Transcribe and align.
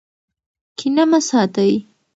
کینه 0.77 1.03
مه 1.09 1.19
ساتئ. 1.27 1.73